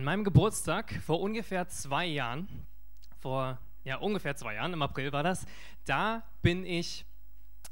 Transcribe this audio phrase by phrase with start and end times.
[0.00, 2.48] An meinem Geburtstag vor ungefähr zwei Jahren,
[3.18, 5.44] vor ja ungefähr zwei Jahren, im April war das,
[5.84, 7.04] da bin ich,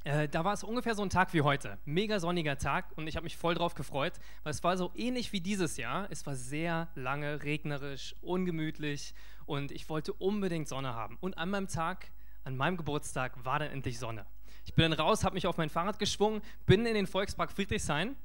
[0.04, 1.78] äh, da war es ungefähr so ein Tag wie heute.
[1.86, 4.12] Mega sonniger Tag und ich habe mich voll drauf gefreut,
[4.42, 6.06] weil es war so ähnlich wie dieses Jahr.
[6.10, 9.14] Es war sehr lange, regnerisch, ungemütlich
[9.46, 11.16] und ich wollte unbedingt Sonne haben.
[11.22, 12.10] Und an meinem Tag,
[12.44, 14.26] an meinem Geburtstag, war dann endlich Sonne.
[14.66, 18.16] Ich bin dann raus, habe mich auf mein Fahrrad geschwungen, bin in den Volkspark Friedrichshain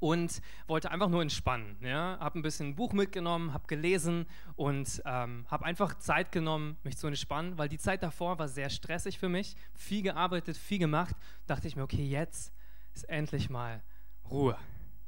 [0.00, 1.76] und wollte einfach nur entspannen.
[1.82, 2.18] Ja?
[2.18, 4.26] Habe ein bisschen ein Buch mitgenommen, habe gelesen
[4.56, 8.70] und ähm, habe einfach Zeit genommen, mich zu entspannen, weil die Zeit davor war sehr
[8.70, 11.14] stressig für mich, viel gearbeitet, viel gemacht.
[11.46, 12.52] Dachte ich mir, okay, jetzt
[12.94, 13.82] ist endlich mal
[14.28, 14.56] Ruhe.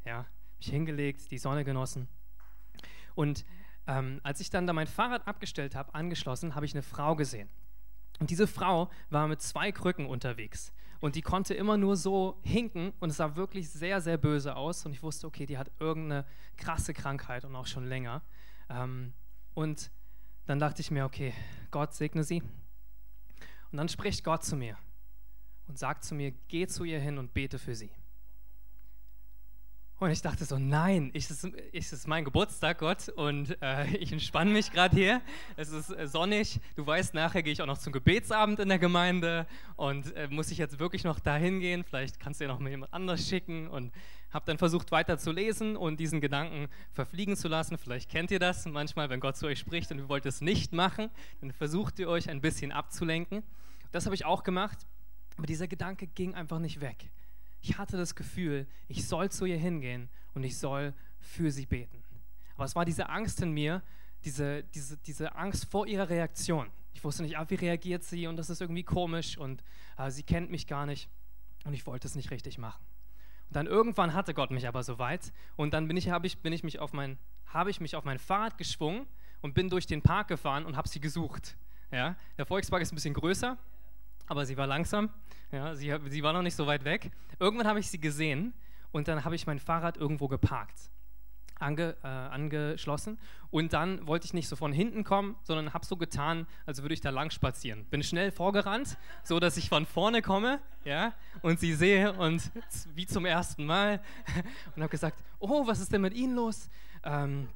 [0.04, 0.26] Ja?
[0.58, 2.06] Mich hingelegt, die Sonne genossen.
[3.14, 3.44] Und
[3.86, 7.48] ähm, als ich dann da mein Fahrrad abgestellt habe, angeschlossen, habe ich eine Frau gesehen.
[8.20, 10.72] Und diese Frau war mit zwei Krücken unterwegs.
[11.02, 14.86] Und die konnte immer nur so hinken und es sah wirklich sehr, sehr böse aus.
[14.86, 16.24] Und ich wusste, okay, die hat irgendeine
[16.56, 18.22] krasse Krankheit und auch schon länger.
[18.70, 19.12] Ähm,
[19.52, 19.90] und
[20.46, 21.34] dann dachte ich mir, okay,
[21.72, 22.40] Gott segne sie.
[23.72, 24.78] Und dann spricht Gott zu mir
[25.66, 27.90] und sagt zu mir, geh zu ihr hin und bete für sie.
[30.02, 34.50] Und ich dachte so, nein, ist, es ist mein Geburtstag, Gott, und äh, ich entspanne
[34.50, 35.22] mich gerade hier.
[35.54, 36.58] Es ist äh, sonnig.
[36.74, 40.50] Du weißt, nachher gehe ich auch noch zum Gebetsabend in der Gemeinde und äh, muss
[40.50, 41.84] ich jetzt wirklich noch dahin gehen?
[41.84, 43.92] Vielleicht kannst du ja noch mal jemand anders schicken und
[44.32, 47.78] habe dann versucht weiter zu lesen und diesen Gedanken verfliegen zu lassen.
[47.78, 50.72] Vielleicht kennt ihr das manchmal, wenn Gott zu euch spricht und ihr wollt es nicht
[50.72, 53.44] machen, dann versucht ihr euch ein bisschen abzulenken.
[53.92, 54.78] Das habe ich auch gemacht,
[55.36, 57.08] aber dieser Gedanke ging einfach nicht weg
[57.62, 62.02] ich hatte das Gefühl, ich soll zu ihr hingehen und ich soll für sie beten.
[62.56, 63.82] Aber es war diese Angst in mir,
[64.24, 66.70] diese, diese, diese Angst vor ihrer Reaktion.
[66.92, 69.62] Ich wusste nicht, ah, wie reagiert sie und das ist irgendwie komisch und
[69.96, 71.08] äh, sie kennt mich gar nicht
[71.64, 72.84] und ich wollte es nicht richtig machen.
[73.48, 76.52] Und dann irgendwann hatte Gott mich aber soweit und dann bin ich, habe ich, bin
[76.52, 79.06] ich mich auf mein, habe ich mich auf mein Fahrrad geschwungen
[79.40, 81.56] und bin durch den Park gefahren und habe sie gesucht.
[81.90, 82.16] Ja?
[82.38, 83.56] Der Volkspark ist ein bisschen größer,
[84.32, 85.10] aber sie war langsam.
[85.52, 87.10] Ja, sie, sie war noch nicht so weit weg.
[87.38, 88.54] Irgendwann habe ich sie gesehen
[88.90, 90.90] und dann habe ich mein Fahrrad irgendwo geparkt,
[91.58, 93.18] ange, äh, angeschlossen.
[93.50, 96.94] Und dann wollte ich nicht so von hinten kommen, sondern habe so getan, als würde
[96.94, 97.84] ich da lang spazieren.
[97.90, 101.12] Bin schnell vorgerannt, so dass ich von vorne komme ja,
[101.42, 102.50] und sie sehe und
[102.94, 104.00] wie zum ersten Mal
[104.74, 106.70] und habe gesagt: Oh, was ist denn mit Ihnen los?
[107.04, 107.48] Ähm,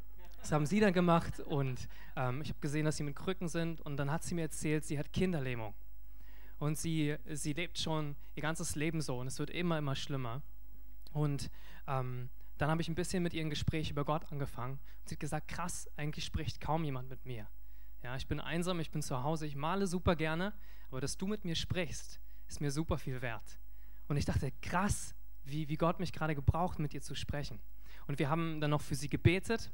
[0.43, 3.81] das haben sie dann gemacht und ähm, ich habe gesehen, dass sie mit Krücken sind
[3.81, 5.73] und dann hat sie mir erzählt, sie hat Kinderlähmung
[6.59, 10.43] und sie, sie lebt schon ihr ganzes Leben so und es wird immer, immer schlimmer.
[11.13, 11.51] Und
[11.87, 14.75] ähm, dann habe ich ein bisschen mit ihr ein Gespräch über Gott angefangen.
[15.01, 17.49] Und sie hat gesagt, krass, eigentlich spricht kaum jemand mit mir.
[18.03, 20.55] Ja, ich bin einsam, ich bin zu Hause, ich male super gerne,
[20.91, 23.59] aber dass du mit mir sprichst, ist mir super viel wert.
[24.09, 27.61] Und ich dachte, krass, wie, wie Gott mich gerade gebraucht, mit ihr zu sprechen.
[28.07, 29.73] Und wir haben dann noch für sie gebetet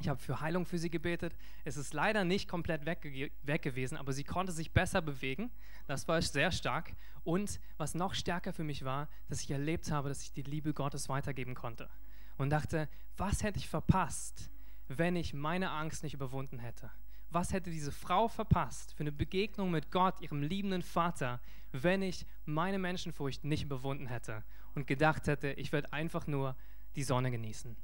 [0.00, 1.34] ich habe für Heilung für sie gebetet.
[1.64, 5.50] Es ist leider nicht komplett weg, weg, gewesen, aber sie konnte sich besser bewegen.
[5.86, 6.94] Das war sehr stark.
[7.24, 10.72] Und was noch stärker für mich war, dass ich erlebt habe, dass ich die Liebe
[10.72, 11.90] Gottes weitergeben konnte.
[12.36, 14.50] Und dachte, was hätte ich verpasst,
[14.86, 16.90] wenn ich meine Angst nicht überwunden hätte?
[17.30, 21.40] Was hätte diese Frau verpasst für eine Begegnung mit Gott, ihrem liebenden Vater,
[21.72, 24.44] wenn ich meine Menschenfurcht nicht überwunden hätte
[24.74, 26.56] und gedacht hätte, ich werde einfach nur
[26.94, 27.76] die Sonne genießen?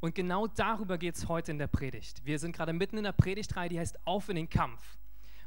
[0.00, 2.24] Und genau darüber geht es heute in der Predigt.
[2.24, 4.98] Wir sind gerade mitten in der Predigtreihe, die heißt Auf in den Kampf.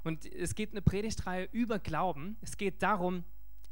[0.04, 2.38] Und es geht eine Predigtreihe über Glauben.
[2.42, 3.24] Es geht darum,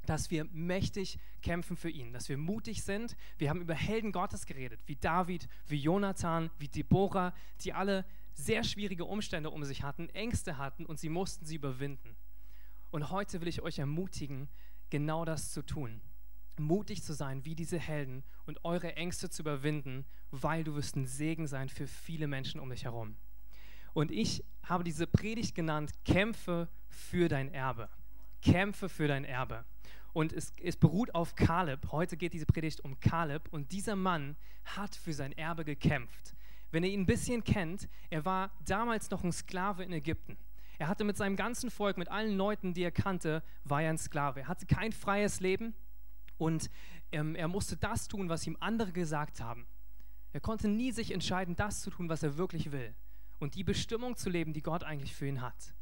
[0.05, 3.17] dass wir mächtig kämpfen für ihn, dass wir mutig sind.
[3.37, 8.63] Wir haben über Helden Gottes geredet, wie David, wie Jonathan, wie Deborah, die alle sehr
[8.63, 12.15] schwierige Umstände um sich hatten, Ängste hatten und sie mussten sie überwinden.
[12.89, 14.47] Und heute will ich euch ermutigen,
[14.89, 16.01] genau das zu tun
[16.59, 21.05] mutig zu sein wie diese Helden und eure Ängste zu überwinden, weil du wirst ein
[21.05, 23.15] Segen sein für viele Menschen um dich herum.
[23.93, 27.89] Und ich habe diese Predigt genannt, Kämpfe für dein Erbe.
[28.41, 29.65] Kämpfe für dein Erbe.
[30.13, 31.91] Und es, es beruht auf Kaleb.
[31.91, 33.47] Heute geht diese Predigt um Kaleb.
[33.51, 34.35] Und dieser Mann
[34.65, 36.35] hat für sein Erbe gekämpft.
[36.71, 40.37] Wenn ihr ihn ein bisschen kennt, er war damals noch ein Sklave in Ägypten.
[40.77, 43.97] Er hatte mit seinem ganzen Volk, mit allen Leuten, die er kannte, war er ein
[43.97, 44.41] Sklave.
[44.41, 45.73] Er hatte kein freies Leben.
[46.39, 46.71] Und
[47.11, 49.67] ähm, er musste das tun, was ihm andere gesagt haben.
[50.31, 52.95] Er konnte nie sich entscheiden, das zu tun, was er wirklich will.
[53.39, 55.75] Und die Bestimmung zu leben, die Gott eigentlich für ihn hat.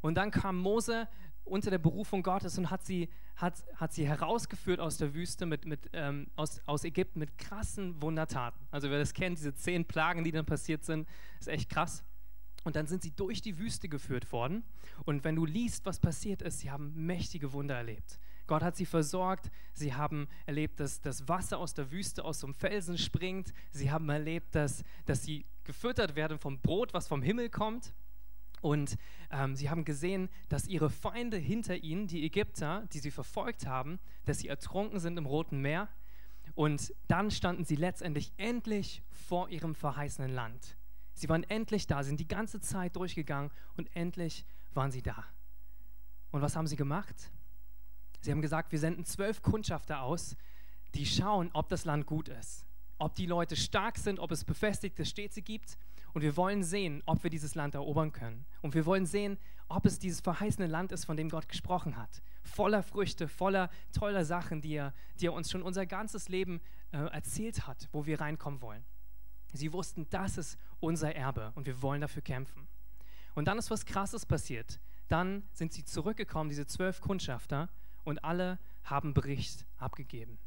[0.00, 1.08] Und dann kam Mose
[1.44, 5.64] unter der Berufung Gottes und hat sie, hat, hat sie herausgeführt aus der Wüste, mit,
[5.64, 8.66] mit, ähm, aus, aus Ägypten mit krassen Wundertaten.
[8.70, 11.08] Also wer das kennt, diese zehn Plagen, die dann passiert sind,
[11.40, 12.04] ist echt krass.
[12.64, 14.64] Und dann sind sie durch die Wüste geführt worden.
[15.06, 18.18] Und wenn du liest, was passiert ist, sie haben mächtige Wunder erlebt
[18.48, 19.50] Gott hat sie versorgt.
[19.72, 23.52] Sie haben erlebt, dass das Wasser aus der Wüste aus dem Felsen springt.
[23.70, 27.92] Sie haben erlebt, dass, dass sie gefüttert werden vom Brot, was vom Himmel kommt.
[28.60, 28.96] Und
[29.30, 34.00] ähm, sie haben gesehen, dass ihre Feinde hinter ihnen, die Ägypter, die sie verfolgt haben,
[34.24, 35.88] dass sie ertrunken sind im Roten Meer.
[36.54, 40.76] Und dann standen sie letztendlich endlich vor ihrem verheißenen Land.
[41.12, 45.24] Sie waren endlich da, sind die ganze Zeit durchgegangen und endlich waren sie da.
[46.30, 47.30] Und was haben sie gemacht?
[48.20, 50.36] Sie haben gesagt, wir senden zwölf Kundschafter aus,
[50.94, 52.66] die schauen, ob das Land gut ist,
[52.98, 55.78] ob die Leute stark sind, ob es befestigte Städte gibt.
[56.14, 58.46] Und wir wollen sehen, ob wir dieses Land erobern können.
[58.62, 59.38] Und wir wollen sehen,
[59.68, 62.22] ob es dieses verheißene Land ist, von dem Gott gesprochen hat.
[62.42, 66.60] Voller Früchte, voller toller Sachen, die er, die er uns schon unser ganzes Leben
[66.92, 68.84] äh, erzählt hat, wo wir reinkommen wollen.
[69.52, 72.66] Sie wussten, das ist unser Erbe und wir wollen dafür kämpfen.
[73.34, 74.80] Und dann ist was Krasses passiert.
[75.08, 77.68] Dann sind sie zurückgekommen, diese zwölf Kundschafter,
[78.08, 80.38] und alle haben Bericht abgegeben.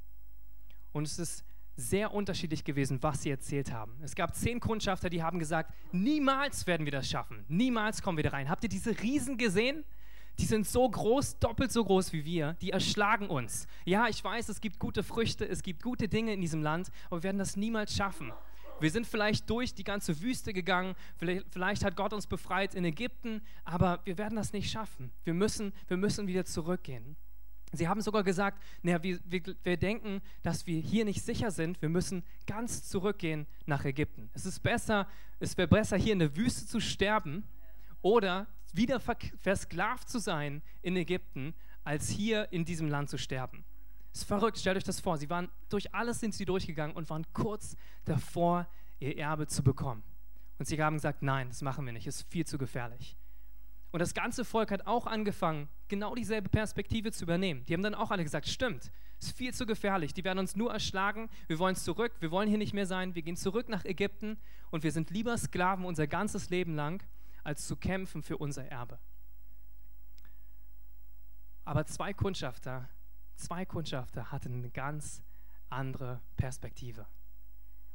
[0.92, 3.98] Und es ist sehr unterschiedlich gewesen, was sie erzählt haben.
[4.02, 8.24] Es gab zehn Kundschafter, die haben gesagt, niemals werden wir das schaffen, niemals kommen wir
[8.24, 8.50] da rein.
[8.50, 9.86] Habt ihr diese Riesen gesehen?
[10.40, 13.68] Die sind so groß, doppelt so groß wie wir, die erschlagen uns.
[13.86, 17.20] Ja, ich weiß, es gibt gute Früchte, es gibt gute Dinge in diesem Land, aber
[17.20, 18.32] wir werden das niemals schaffen.
[18.80, 22.84] Wir sind vielleicht durch die ganze Wüste gegangen, vielleicht, vielleicht, hat Gott uns befreit in
[22.86, 25.12] Ägypten, aber wir werden das nicht schaffen.
[25.24, 27.16] Wir müssen, wir müssen wieder zurückgehen.
[27.74, 31.82] Sie haben sogar gesagt, naja, wir, wir, wir, denken, dass wir hier nicht sicher sind.
[31.82, 34.30] Wir müssen ganz zurückgehen nach Ägypten.
[34.34, 35.08] Es ist besser,
[35.40, 37.44] es wäre besser, hier in der Wüste zu sterben
[38.02, 41.54] oder wieder versklavt zu sein in Ägypten,
[41.84, 43.64] als hier in diesem Land zu sterben.
[44.14, 45.18] Es ist verrückt, stellt euch das vor.
[45.18, 48.68] Sie waren durch alles sind sie durchgegangen und waren kurz davor,
[49.00, 50.04] ihr Erbe zu bekommen.
[50.60, 53.16] Und sie haben gesagt, nein, das machen wir nicht, es ist viel zu gefährlich.
[53.92, 57.66] Und das ganze Volk hat auch angefangen, genau dieselbe Perspektive zu übernehmen.
[57.66, 58.90] Die haben dann auch alle gesagt, stimmt,
[59.20, 62.58] ist viel zu gefährlich, die werden uns nur erschlagen, wir wollen zurück, wir wollen hier
[62.58, 64.38] nicht mehr sein, wir gehen zurück nach Ägypten
[64.72, 67.04] und wir sind lieber Sklaven unser ganzes Leben lang,
[67.44, 68.98] als zu kämpfen für unser Erbe.
[71.66, 72.90] Aber zwei Kundschafter,
[73.36, 75.22] zwei Kundschafter hatten eine ganz
[75.70, 77.06] andere Perspektive.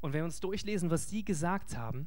[0.01, 2.07] Und wenn wir uns durchlesen, was sie gesagt haben,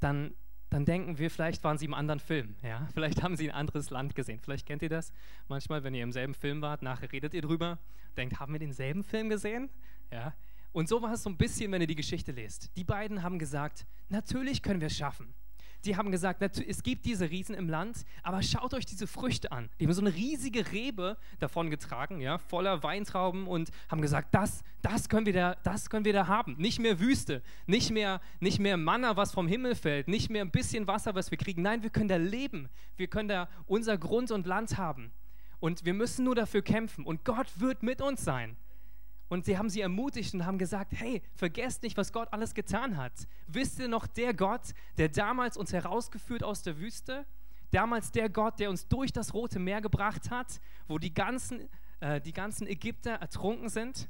[0.00, 0.34] dann
[0.74, 2.56] dann denken wir, vielleicht waren sie im anderen Film.
[2.60, 2.88] Ja?
[2.94, 4.40] Vielleicht haben sie ein anderes Land gesehen.
[4.40, 5.12] Vielleicht kennt ihr das.
[5.46, 7.78] Manchmal, wenn ihr im selben Film wart, nachher redet ihr drüber,
[8.16, 9.70] denkt, haben wir denselben Film gesehen?
[10.10, 10.34] Ja?
[10.72, 12.76] Und so war es so ein bisschen, wenn ihr die Geschichte lest.
[12.76, 15.32] Die beiden haben gesagt, natürlich können wir es schaffen
[15.86, 19.68] die haben gesagt, es gibt diese Riesen im Land, aber schaut euch diese Früchte an.
[19.78, 24.62] Die haben so eine riesige Rebe davon getragen, ja, voller Weintrauben und haben gesagt, das,
[24.82, 26.56] das, können wir da, das können wir da haben.
[26.58, 30.50] Nicht mehr Wüste, nicht mehr, nicht mehr Manna, was vom Himmel fällt, nicht mehr ein
[30.50, 31.62] bisschen Wasser, was wir kriegen.
[31.62, 32.68] Nein, wir können da leben.
[32.96, 35.12] Wir können da unser Grund und Land haben.
[35.60, 37.04] Und wir müssen nur dafür kämpfen.
[37.04, 38.56] Und Gott wird mit uns sein.
[39.28, 42.96] Und sie haben sie ermutigt und haben gesagt, hey, vergesst nicht, was Gott alles getan
[42.96, 43.12] hat.
[43.46, 47.26] Wisst ihr noch, der Gott, der damals uns herausgeführt aus der Wüste,
[47.70, 51.68] damals der Gott, der uns durch das Rote Meer gebracht hat, wo die ganzen,
[52.00, 54.08] äh, die ganzen Ägypter ertrunken sind?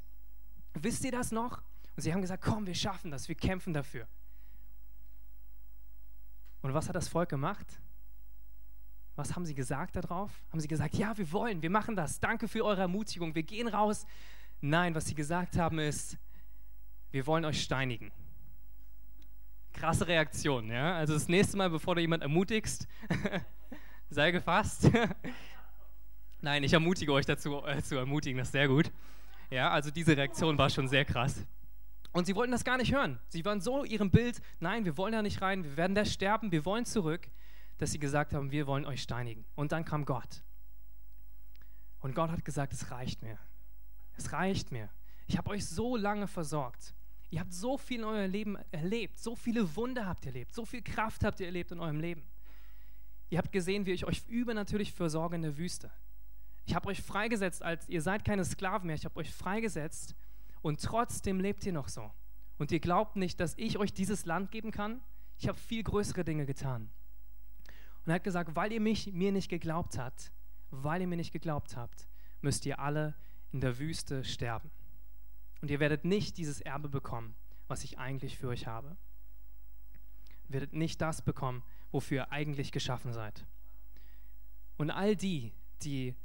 [0.73, 1.63] Wisst ihr das noch?
[1.95, 4.07] Und sie haben gesagt, komm, wir schaffen das, wir kämpfen dafür.
[6.61, 7.79] Und was hat das Volk gemacht?
[9.15, 10.43] Was haben sie gesagt darauf?
[10.51, 12.19] Haben sie gesagt, ja, wir wollen, wir machen das.
[12.19, 13.33] Danke für eure Ermutigung.
[13.33, 14.05] Wir gehen raus,
[14.67, 16.17] Nein, was sie gesagt haben ist,
[17.11, 18.11] wir wollen euch steinigen.
[19.73, 20.95] Krasse Reaktion, ja?
[20.95, 22.87] Also das nächste Mal, bevor du jemand ermutigst,
[24.09, 24.89] sei gefasst.
[26.41, 28.91] Nein, ich ermutige euch dazu, äh, zu ermutigen, das ist sehr gut.
[29.51, 31.45] Ja, also diese Reaktion war schon sehr krass.
[32.11, 33.19] Und sie wollten das gar nicht hören.
[33.27, 36.51] Sie waren so ihrem Bild, nein, wir wollen da nicht rein, wir werden da sterben,
[36.51, 37.29] wir wollen zurück,
[37.77, 39.45] dass sie gesagt haben, wir wollen euch steinigen.
[39.53, 40.41] Und dann kam Gott.
[41.99, 43.37] Und Gott hat gesagt, es reicht mir.
[44.17, 44.89] Es reicht mir.
[45.27, 46.93] Ich habe euch so lange versorgt.
[47.29, 49.19] Ihr habt so viel in eurem Leben erlebt.
[49.19, 50.53] So viele Wunder habt ihr erlebt.
[50.53, 52.23] So viel Kraft habt ihr erlebt in eurem Leben.
[53.29, 55.91] Ihr habt gesehen, wie ich euch übernatürlich versorge in der Wüste.
[56.65, 58.95] Ich habe euch freigesetzt, als ihr seid keine Sklaven mehr.
[58.95, 60.15] Ich habe euch freigesetzt
[60.61, 62.11] und trotzdem lebt ihr noch so.
[62.57, 65.01] Und ihr glaubt nicht, dass ich euch dieses Land geben kann?
[65.37, 66.89] Ich habe viel größere Dinge getan.
[68.05, 70.31] Und er hat gesagt, weil ihr mich, mir nicht geglaubt habt,
[70.69, 72.07] weil ihr mir nicht geglaubt habt,
[72.41, 73.15] müsst ihr alle
[73.55, 74.69] in der Wüste sterben.
[75.61, 77.35] Und ihr werdet nicht dieses Erbe bekommen,
[77.69, 78.97] was ich eigentlich für euch habe.
[80.49, 83.45] Ihr werdet nicht das bekommen, wofür ihr eigentlich geschaffen seid.
[84.75, 86.15] Und all die, die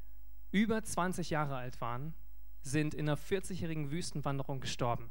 [0.51, 2.15] über 20 Jahre alt waren,
[2.63, 5.09] sind in einer 40-jährigen Wüstenwanderung gestorben.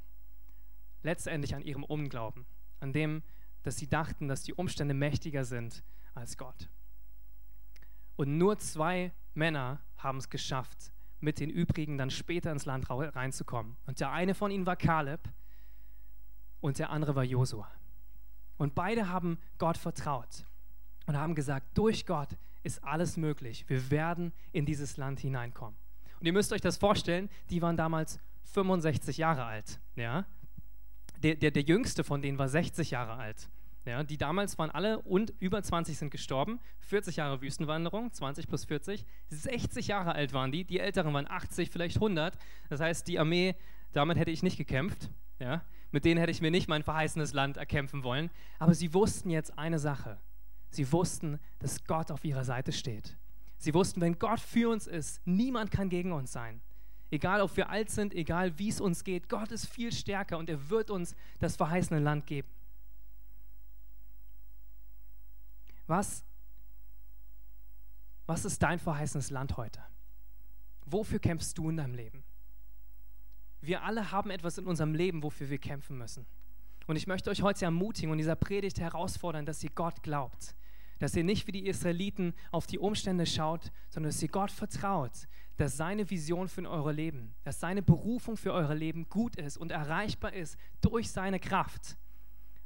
[1.04, 2.46] Letztendlich an ihrem Unglauben,
[2.82, 3.24] an dem,
[3.64, 5.86] dass sie dachten, dass die Umstände mächtiger sind
[6.16, 6.68] als Gott.
[8.18, 13.76] Und nur zwei Männer haben es geschafft, mit den übrigen dann später ins Land reinzukommen.
[13.86, 15.22] Und der eine von ihnen war Kaleb
[16.62, 17.70] und der andere war Josua.
[18.58, 20.46] Und beide haben Gott vertraut
[21.06, 22.30] und haben gesagt, durch Gott
[22.64, 23.66] ist alles möglich.
[23.68, 25.78] Wir werden in dieses Land hineinkommen.
[26.20, 29.80] Und ihr müsst euch das vorstellen, die waren damals 65 Jahre alt.
[29.96, 30.26] Ja?
[31.24, 33.50] Der, der, der jüngste von denen war 60 Jahre alt.
[33.86, 36.60] Ja, die damals waren alle und über 20 sind gestorben.
[36.82, 39.06] 40 Jahre Wüstenwanderung, 20 plus 40.
[39.30, 40.66] 60 Jahre alt waren die.
[40.66, 42.38] Die Älteren waren 80, vielleicht 100.
[42.70, 43.56] Das heißt, die Armee,
[43.94, 45.10] damit hätte ich nicht gekämpft.
[45.40, 45.64] Ja?
[45.92, 48.30] Mit denen hätte ich mir nicht mein verheißenes Land erkämpfen wollen.
[48.60, 50.20] Aber sie wussten jetzt eine Sache.
[50.70, 53.18] Sie wussten, dass Gott auf ihrer Seite steht.
[53.58, 56.62] Sie wussten, wenn Gott für uns ist, niemand kann gegen uns sein.
[57.12, 60.50] Egal, ob wir alt sind, egal, wie es uns geht, Gott ist viel stärker und
[60.50, 62.48] er wird uns das verheißene Land geben.
[65.90, 66.24] Was,
[68.28, 69.82] was ist dein verheißenes Land heute?
[70.86, 72.24] Wofür kämpfst du in deinem Leben?
[73.60, 76.28] Wir alle haben etwas in unserem Leben, wofür wir kämpfen müssen.
[76.86, 80.56] Und ich möchte euch heute ermutigen und dieser Predigt herausfordern, dass ihr Gott glaubt.
[81.00, 85.28] Dass ihr nicht wie die Israeliten auf die Umstände schaut, sondern dass ihr Gott vertraut,
[85.58, 89.72] dass seine Vision für euer Leben, dass seine Berufung für euer Leben gut ist und
[89.72, 91.98] erreichbar ist durch seine Kraft.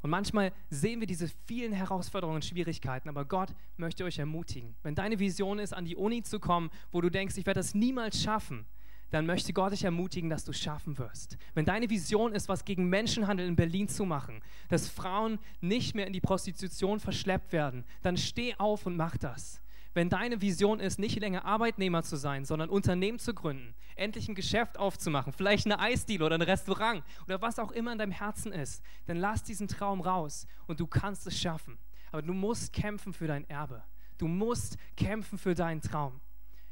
[0.04, 4.76] Und manchmal sehen wir diese vielen Herausforderungen und Schwierigkeiten, aber Gott möchte euch ermutigen.
[4.84, 7.74] Wenn deine Vision ist, an die Uni zu kommen, wo du denkst, ich werde das
[7.74, 8.66] niemals schaffen,
[9.12, 11.38] dann möchte Gott dich ermutigen, dass du es schaffen wirst.
[11.54, 16.08] Wenn deine Vision ist, was gegen Menschenhandel in Berlin zu machen, dass Frauen nicht mehr
[16.08, 19.63] in die Prostitution verschleppt werden, dann steh auf und mach das
[19.94, 24.36] wenn deine Vision ist, nicht länger Arbeitnehmer zu sein, sondern Unternehmen zu gründen, endlich ein
[24.36, 28.52] Geschäft aufzumachen, vielleicht eine Eisdiele oder ein Restaurant oder was auch immer in deinem Herzen
[28.52, 31.78] ist, dann lass diesen Traum raus und du kannst es schaffen.
[32.12, 33.84] Aber du musst kämpfen für dein Erbe.
[34.18, 36.22] Du musst kämpfen für deinen Traum.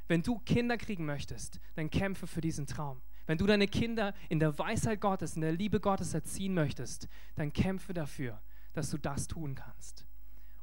[0.07, 3.01] Wenn du Kinder kriegen möchtest, dann kämpfe für diesen Traum.
[3.27, 7.53] Wenn du deine Kinder in der Weisheit Gottes, in der Liebe Gottes erziehen möchtest, dann
[7.53, 8.41] kämpfe dafür,
[8.73, 10.05] dass du das tun kannst.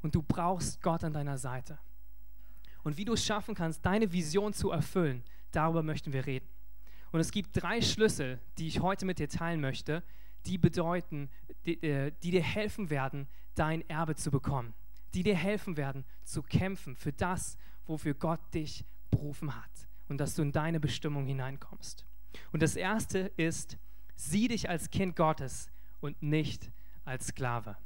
[0.02, 1.78] Und du brauchst Gott an deiner Seite
[2.82, 6.48] und wie du es schaffen kannst, deine Vision zu erfüllen, darüber möchten wir reden.
[7.10, 10.02] Und es gibt drei Schlüssel, die ich heute mit dir teilen möchte,
[10.46, 11.30] die bedeuten,
[11.66, 14.74] die, äh, die dir helfen werden, dein Erbe zu bekommen,
[15.14, 17.56] die dir helfen werden, zu kämpfen für das,
[17.86, 22.04] wofür Gott dich berufen hat und dass du in deine Bestimmung hineinkommst.
[22.52, 23.78] Und das erste ist,
[24.14, 25.70] sieh dich als Kind Gottes
[26.00, 26.70] und nicht
[27.04, 27.76] als Sklave.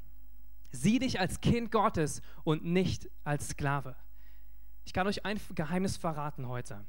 [0.70, 3.96] Sieh dich als Kind Gottes und nicht als Sklave.
[4.84, 6.84] Ich kann euch ein Geheimnis verraten heute.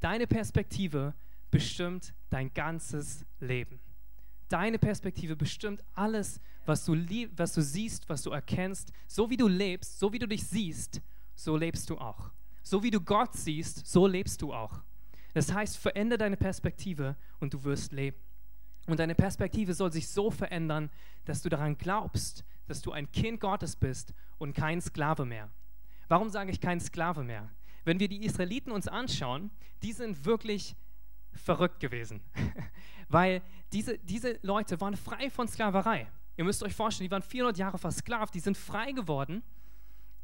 [0.00, 1.14] Deine Perspektive
[1.50, 3.80] bestimmt dein ganzes Leben.
[4.48, 6.94] Deine Perspektive bestimmt alles, was du,
[7.36, 8.92] was du siehst, was du erkennst.
[9.06, 11.00] So wie du lebst, so wie du dich siehst,
[11.34, 12.30] so lebst du auch.
[12.62, 14.82] So wie du Gott siehst, so lebst du auch.
[15.34, 18.18] Das heißt, verändere deine Perspektive und du wirst leben.
[18.86, 20.90] Und deine Perspektive soll sich so verändern,
[21.24, 25.50] dass du daran glaubst, dass du ein Kind Gottes bist und kein Sklave mehr.
[26.08, 27.48] Warum sage ich kein Sklave mehr?
[27.84, 29.50] Wenn wir die Israeliten uns anschauen,
[29.82, 30.76] die sind wirklich
[31.32, 32.20] verrückt gewesen.
[33.08, 33.42] Weil
[33.72, 36.06] diese, diese Leute waren frei von Sklaverei.
[36.36, 39.42] Ihr müsst euch vorstellen, die waren 400 Jahre versklavt, die sind frei geworden,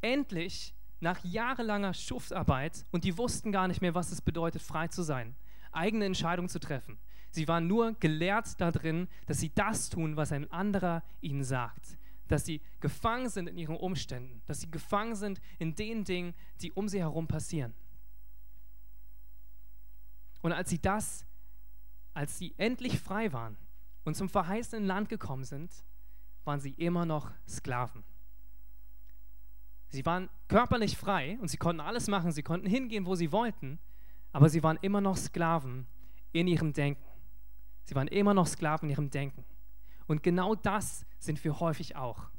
[0.01, 5.03] endlich nach jahrelanger Schuftarbeit und die wussten gar nicht mehr, was es bedeutet, frei zu
[5.03, 5.35] sein,
[5.71, 6.97] eigene Entscheidungen zu treffen.
[7.29, 11.97] Sie waren nur gelehrt darin, dass sie das tun, was ein anderer ihnen sagt
[12.31, 16.71] dass sie gefangen sind in ihren Umständen, dass sie gefangen sind in den Dingen, die
[16.71, 17.73] um sie herum passieren.
[20.41, 21.25] Und als sie das,
[22.13, 23.57] als sie endlich frei waren
[24.05, 25.83] und zum verheißenen Land gekommen sind,
[26.45, 28.03] waren sie immer noch Sklaven.
[29.89, 33.77] Sie waren körperlich frei und sie konnten alles machen, sie konnten hingehen, wo sie wollten,
[34.31, 35.85] aber sie waren immer noch Sklaven
[36.31, 37.03] in ihrem Denken.
[37.83, 39.43] Sie waren immer noch Sklaven in ihrem Denken.
[40.07, 42.29] Und genau das sind wir häufig auch.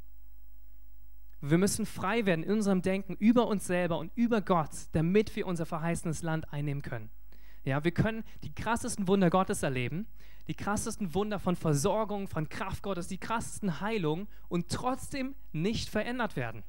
[1.40, 5.46] Wir müssen frei werden in unserem Denken über uns selber und über Gott, damit wir
[5.46, 7.10] unser verheißenes Land einnehmen können.
[7.64, 10.06] Ja, wir können die krassesten Wunder Gottes erleben,
[10.46, 16.36] die krassesten Wunder von Versorgung, von Kraft Gottes, die krassesten Heilungen und trotzdem nicht verändert
[16.36, 16.64] werden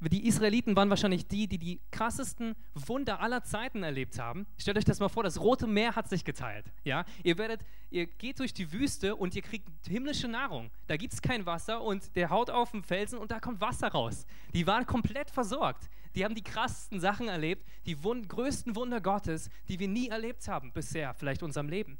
[0.00, 4.46] die Israeliten waren wahrscheinlich die, die die krassesten Wunder aller Zeiten erlebt haben.
[4.56, 6.72] Stellt euch das mal vor, das Rote Meer hat sich geteilt.
[6.84, 7.04] Ja?
[7.24, 10.70] Ihr, werdet, ihr geht durch die Wüste und ihr kriegt himmlische Nahrung.
[10.86, 13.88] Da gibt es kein Wasser und der haut auf den Felsen und da kommt Wasser
[13.88, 14.24] raus.
[14.54, 15.90] Die waren komplett versorgt.
[16.14, 20.46] Die haben die krassesten Sachen erlebt, die Wund größten Wunder Gottes, die wir nie erlebt
[20.46, 21.98] haben bisher, vielleicht unserem Leben.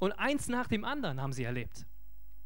[0.00, 1.86] Und eins nach dem anderen haben sie erlebt.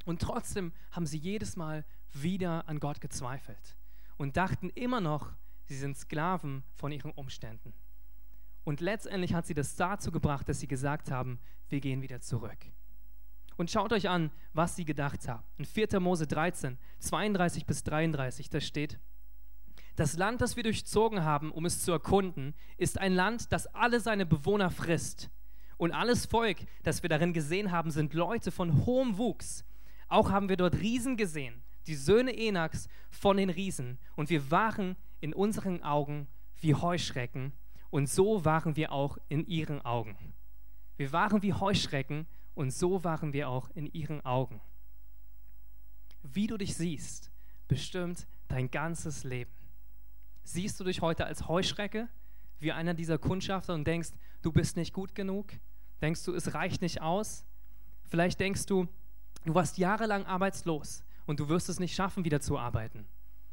[0.05, 3.77] Und trotzdem haben sie jedes Mal wieder an Gott gezweifelt
[4.21, 5.33] und dachten immer noch,
[5.65, 7.73] sie sind Sklaven von ihren Umständen.
[8.65, 11.39] Und letztendlich hat sie das dazu gebracht, dass sie gesagt haben,
[11.71, 12.59] wir gehen wieder zurück.
[13.57, 15.43] Und schaut euch an, was sie gedacht haben.
[15.57, 16.01] In 4.
[16.01, 19.01] Mose 13, 32 bis 33, da steht,
[19.97, 24.01] das Land, das wir durchzogen haben, um es zu erkunden, ist ein Land, das alle
[24.01, 25.31] seine Bewohner frisst.
[25.79, 29.65] Und alles Volk, das wir darin gesehen haben, sind Leute von hohem Wuchs.
[30.09, 33.99] Auch haben wir dort Riesen gesehen, die Söhne Enaks von den Riesen.
[34.17, 36.29] Und wir waren in unseren Augen
[36.61, 37.53] wie Heuschrecken.
[37.91, 40.17] Und so waren wir auch in ihren Augen.
[40.97, 44.61] Wir waren wie Heuschrecken und so waren wir auch in ihren Augen.
[46.23, 47.31] Wie du dich siehst,
[47.69, 49.51] bestimmt dein ganzes Leben.
[50.45, 52.09] Siehst du dich heute als Heuschrecke,
[52.59, 54.11] wie einer dieser Kundschafter und denkst,
[54.43, 55.53] du bist nicht gut genug?
[56.03, 57.45] Denkst du, es reicht nicht aus?
[58.05, 58.87] Vielleicht denkst du,
[59.45, 63.07] du warst jahrelang arbeitslos und du wirst es nicht schaffen, wieder zu arbeiten.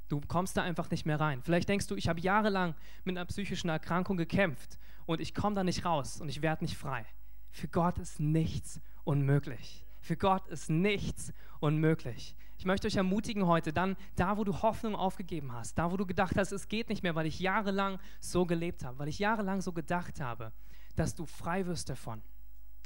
[0.08, 1.44] Du kommst da einfach nicht mehr rein.
[1.44, 5.64] Vielleicht denkst du, ich habe jahrelang mit einer psychischen Erkrankung gekämpft und ich komme da
[5.64, 7.06] nicht raus und ich werde nicht frei.
[7.52, 9.86] Für Gott ist nichts unmöglich.
[10.02, 12.36] Für Gott ist nichts unmöglich.
[12.58, 16.08] Ich möchte euch ermutigen heute, dann da, wo du Hoffnung aufgegeben hast, da, wo du
[16.08, 19.62] gedacht hast, es geht nicht mehr, weil ich jahrelang so gelebt habe, weil ich jahrelang
[19.62, 20.52] so gedacht habe,
[20.96, 22.24] dass du frei wirst davon.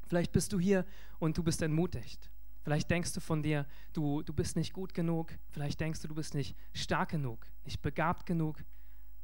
[0.10, 0.86] Vielleicht bist du hier
[1.18, 2.30] und du bist entmutigt.
[2.64, 5.34] Vielleicht denkst du von dir, du, du bist nicht gut genug.
[5.50, 8.64] Vielleicht denkst du, du bist nicht stark genug, nicht begabt genug.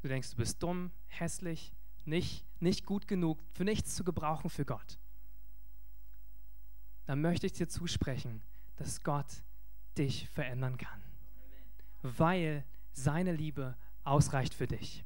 [0.01, 1.71] Du denkst, du bist dumm, hässlich,
[2.05, 4.97] nicht, nicht gut genug, für nichts zu gebrauchen für Gott.
[7.05, 8.41] Dann möchte ich dir zusprechen,
[8.75, 9.43] dass Gott
[9.97, 11.01] dich verändern kann,
[12.01, 15.05] weil seine Liebe ausreicht für dich.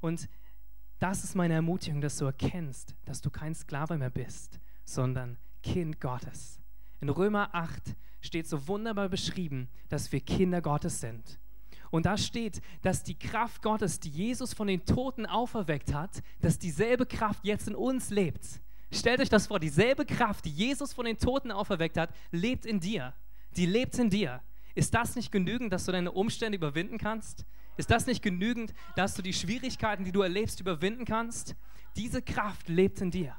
[0.00, 0.28] Und
[0.98, 6.00] das ist meine Ermutigung, dass du erkennst, dass du kein Sklave mehr bist, sondern Kind
[6.00, 6.59] Gottes.
[7.00, 11.38] In Römer 8 steht so wunderbar beschrieben, dass wir Kinder Gottes sind.
[11.90, 16.58] Und da steht, dass die Kraft Gottes, die Jesus von den Toten auferweckt hat, dass
[16.58, 18.44] dieselbe Kraft jetzt in uns lebt.
[18.92, 22.80] Stellt euch das vor, dieselbe Kraft, die Jesus von den Toten auferweckt hat, lebt in
[22.80, 23.14] dir.
[23.56, 24.40] Die lebt in dir.
[24.74, 27.44] Ist das nicht genügend, dass du deine Umstände überwinden kannst?
[27.76, 31.56] Ist das nicht genügend, dass du die Schwierigkeiten, die du erlebst, überwinden kannst?
[31.96, 33.34] Diese Kraft lebt in dir.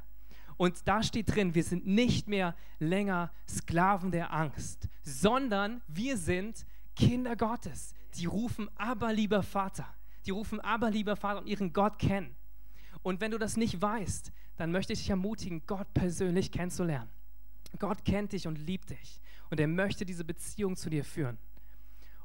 [0.62, 6.68] Und da steht drin, wir sind nicht mehr länger Sklaven der Angst, sondern wir sind
[6.96, 7.96] Kinder Gottes.
[8.14, 9.92] Die rufen aber lieber Vater.
[10.28, 12.36] Die rufen aber lieber Vater und ihren Gott kennen.
[13.02, 17.10] Und wenn du das nicht weißt, dann möchte ich dich ermutigen, Gott persönlich kennenzulernen.
[17.80, 19.20] Gott kennt dich und liebt dich.
[19.50, 21.40] Und er möchte diese Beziehung zu dir führen.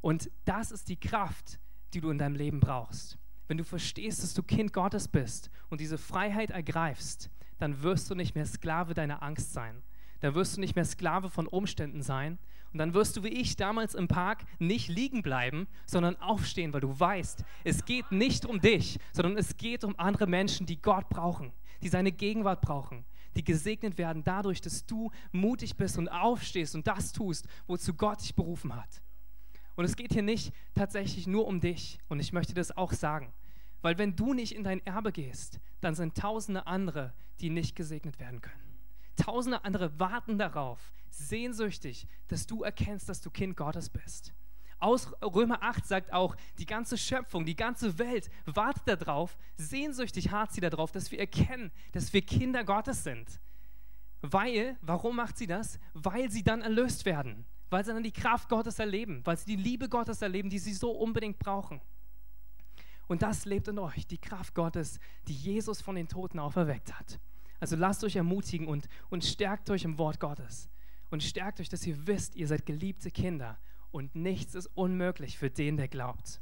[0.02, 1.58] Und das ist die Kraft,
[1.94, 3.16] die du in deinem Leben brauchst.
[3.48, 8.14] Wenn du verstehst, dass du Kind Gottes bist und diese Freiheit ergreifst, dann wirst du
[8.14, 9.82] nicht mehr Sklave deiner Angst sein.
[10.20, 12.38] Dann wirst du nicht mehr Sklave von Umständen sein.
[12.72, 16.80] Und dann wirst du wie ich damals im Park nicht liegen bleiben, sondern aufstehen, weil
[16.80, 21.08] du weißt, es geht nicht um dich, sondern es geht um andere Menschen, die Gott
[21.08, 26.74] brauchen, die seine Gegenwart brauchen, die gesegnet werden dadurch, dass du mutig bist und aufstehst
[26.74, 29.00] und das tust, wozu Gott dich berufen hat.
[29.76, 31.98] Und es geht hier nicht tatsächlich nur um dich.
[32.08, 33.32] Und ich möchte das auch sagen.
[33.82, 38.18] Weil wenn du nicht in dein Erbe gehst, dann sind tausende andere, die nicht gesegnet
[38.18, 38.62] werden können.
[39.16, 44.34] Tausende andere warten darauf, sehnsüchtig, dass du erkennst, dass du Kind Gottes bist.
[44.78, 50.52] Aus Römer 8 sagt auch, die ganze Schöpfung, die ganze Welt wartet darauf, sehnsüchtig hart
[50.52, 53.40] sie darauf, dass wir erkennen, dass wir Kinder Gottes sind.
[54.20, 55.78] Weil, warum macht sie das?
[55.94, 59.62] Weil sie dann erlöst werden, weil sie dann die Kraft Gottes erleben, weil sie die
[59.62, 61.80] Liebe Gottes erleben, die sie so unbedingt brauchen.
[63.08, 67.20] Und das lebt in euch, die Kraft Gottes, die Jesus von den Toten auferweckt hat.
[67.60, 70.68] Also lasst euch ermutigen und, und stärkt euch im Wort Gottes.
[71.10, 73.58] Und stärkt euch, dass ihr wisst, ihr seid geliebte Kinder
[73.92, 76.40] und nichts ist unmöglich für den, der glaubt.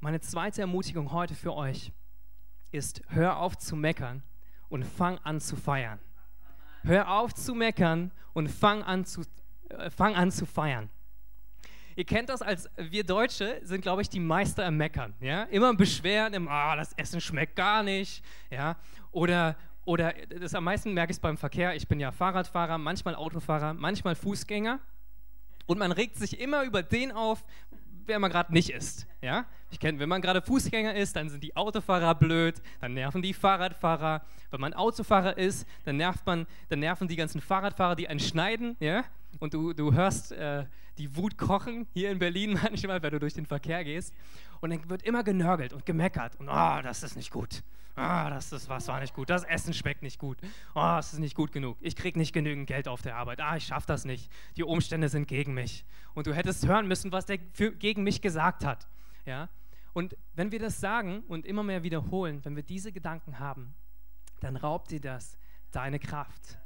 [0.00, 1.92] Meine zweite Ermutigung heute für euch
[2.70, 4.22] ist, hör auf zu meckern
[4.68, 5.98] und fang an zu feiern.
[6.82, 9.22] Hör auf zu meckern und fang an zu,
[9.70, 10.88] äh, fang an zu feiern.
[11.98, 15.14] Ihr kennt das als wir Deutsche sind, glaube ich, die Meister im Meckern.
[15.18, 15.42] Ja?
[15.50, 18.22] Immer beschweren, im, ah, das Essen schmeckt gar nicht.
[18.52, 18.76] Ja?
[19.10, 21.74] Oder, oder das am meisten merke ich es beim Verkehr.
[21.74, 24.78] Ich bin ja Fahrradfahrer, manchmal Autofahrer, manchmal Fußgänger.
[25.66, 27.44] Und man regt sich immer über den auf,
[28.06, 29.08] wer man gerade nicht ist.
[29.20, 29.46] Ja?
[29.72, 33.34] Ich kenne, wenn man gerade Fußgänger ist, dann sind die Autofahrer blöd, dann nerven die
[33.34, 34.22] Fahrradfahrer.
[34.52, 38.76] Wenn man Autofahrer ist, dann nervt man, dann nerven die ganzen Fahrradfahrer, die einen schneiden,
[38.78, 39.02] ja?
[39.40, 40.64] Und du, du hörst äh,
[40.98, 44.14] die Wut kochen hier in Berlin manchmal, wenn du durch den Verkehr gehst.
[44.60, 46.36] Und dann wird immer genörgelt und gemeckert.
[46.36, 47.62] Und oh, das ist nicht gut.
[47.94, 49.28] Ah, das ist was war nicht gut.
[49.28, 50.38] Das Essen schmeckt nicht gut.
[50.74, 51.76] Oh, es ist nicht gut genug.
[51.80, 53.40] Ich kriege nicht genügend Geld auf der Arbeit.
[53.40, 54.30] Ah, ich schaffe das nicht.
[54.56, 55.84] Die Umstände sind gegen mich.
[56.14, 58.86] Und du hättest hören müssen, was der für, gegen mich gesagt hat.
[59.26, 59.48] Ja?
[59.94, 63.74] Und wenn wir das sagen und immer mehr wiederholen, wenn wir diese Gedanken haben,
[64.40, 65.36] dann raubt dir das
[65.72, 66.58] deine Kraft.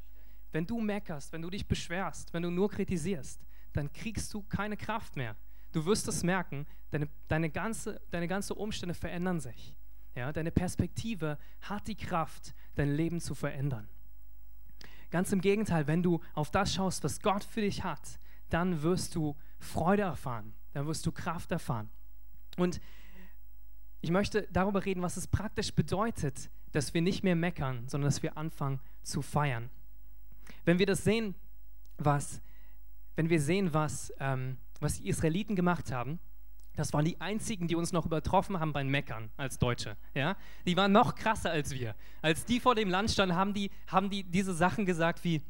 [0.51, 3.41] Wenn du meckerst, wenn du dich beschwerst, wenn du nur kritisierst,
[3.73, 5.37] dann kriegst du keine Kraft mehr.
[5.73, 9.75] Du wirst es merken, deine, deine, ganze, deine ganze Umstände verändern sich.
[10.15, 13.89] Ja, deine Perspektive hat die Kraft, dein Leben zu verändern.
[15.11, 18.19] Ganz im Gegenteil, wenn du auf das schaust, was Gott für dich hat,
[18.51, 21.89] dann wirst du Freude erfahren, dann wirst du Kraft erfahren.
[22.59, 22.81] Und
[24.03, 28.23] ich möchte darüber reden, was es praktisch bedeutet, dass wir nicht mehr meckern, sondern dass
[28.23, 29.71] wir anfangen zu feiern.
[30.65, 31.35] Wenn wir das sehen,
[31.99, 32.43] was,
[33.17, 36.19] wenn wir sehen, was, ähm, was die Israeliten gemacht haben,
[36.75, 39.97] das waren die einzigen, die uns noch übertroffen haben beim Meckern als Deutsche.
[40.15, 40.37] Ja?
[40.67, 41.95] Die waren noch krasser als wir.
[42.23, 45.43] Als die vor dem Land standen, haben die, haben die diese Sachen gesagt wie,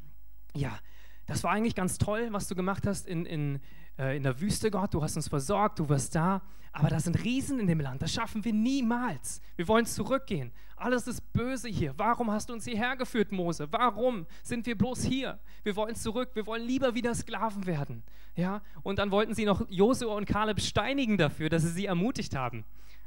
[0.53, 0.77] ja,
[1.25, 3.61] das war eigentlich ganz toll, was du gemacht hast in, in,
[3.97, 4.93] äh, in der Wüste, Gott.
[4.93, 6.41] Du hast uns versorgt, du warst da.
[6.75, 8.01] Aber da sind Riesen in dem Land.
[8.01, 9.41] Das schaffen wir niemals.
[9.55, 10.51] Wir wollen zurückgehen.
[10.75, 11.93] Alles ist böse hier.
[11.97, 13.67] Warum hast du uns hierher geführt, Mose?
[13.71, 15.39] Warum sind wir bloß hier?
[15.61, 16.31] Wir wollen zurück.
[16.33, 18.01] Wir wollen lieber wieder Sklaven werden.
[18.35, 18.63] Ja?
[18.81, 22.65] Und dann wollten sie noch Josua und Kaleb steinigen dafür, dass sie sie ermutigt haben.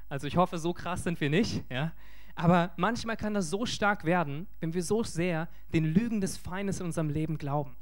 [0.08, 1.64] Also ich hoffe, so krass sind wir nicht.
[1.68, 1.92] Ja?
[2.36, 6.78] Aber manchmal kann das so stark werden, wenn wir so sehr den Lügen des Feindes
[6.78, 7.76] in unserem Leben glauben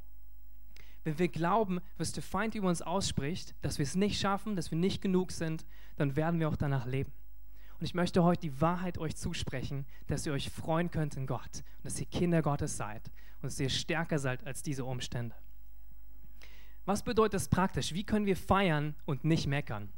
[1.05, 4.71] wenn wir glauben, was der Feind über uns ausspricht, dass wir es nicht schaffen, dass
[4.71, 5.65] wir nicht genug sind,
[5.97, 7.13] dann werden wir auch danach leben.
[7.79, 11.63] Und ich möchte heute die Wahrheit euch zusprechen, dass ihr euch freuen könnt in Gott
[11.79, 13.11] und dass ihr Kinder Gottes seid
[13.43, 15.35] und dass ihr stärker seid als diese Umstände.
[16.87, 17.93] Was bedeutet das praktisch?
[17.93, 19.91] Wie können wir feiern und nicht meckern?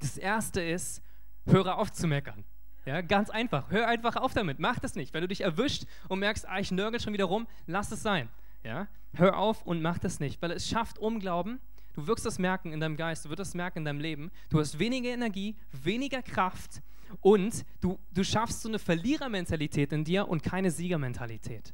[0.00, 1.02] Das erste ist,
[1.46, 2.44] höre auf zu meckern.
[2.84, 3.70] Ja, ganz einfach.
[3.70, 4.58] Hör einfach auf damit.
[4.58, 5.12] Mach das nicht.
[5.12, 8.28] Wenn du dich erwischt und merkst, ah, ich nörgel schon wieder rum, lass es sein.
[8.64, 8.88] Ja?
[9.14, 11.60] Hör auf und mach das nicht, weil es schafft Unglauben.
[11.94, 14.30] Du wirst das merken in deinem Geist, du wirst das merken in deinem Leben.
[14.50, 16.82] Du hast weniger Energie, weniger Kraft
[17.20, 21.72] und du, du schaffst so eine Verlierermentalität in dir und keine Siegermentalität.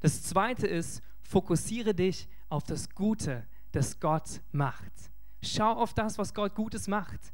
[0.00, 4.92] Das zweite ist, fokussiere dich auf das Gute, das Gott macht.
[5.42, 7.32] Schau auf das, was Gott Gutes macht.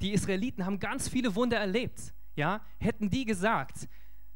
[0.00, 2.12] Die Israeliten haben ganz viele Wunder erlebt.
[2.34, 2.60] Ja?
[2.78, 3.88] Hätten die gesagt,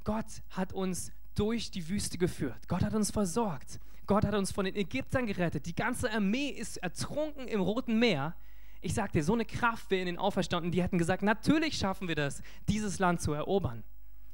[0.05, 2.69] Gott hat uns durch die Wüste geführt.
[2.69, 3.81] Gott hat uns versorgt.
[4.07, 5.67] Gott hat uns von den Ägyptern gerettet.
[5.67, 8.35] Die ganze Armee ist ertrunken im Roten Meer.
[8.81, 12.09] Ich sag dir, so eine Kraft wäre in den Auferstanden, die hätten gesagt, natürlich schaffen
[12.09, 13.85] wir das, dieses Land zu erobern.